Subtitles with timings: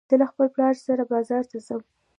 [0.09, 1.81] زه له خپل پلار سره بازار ته ځم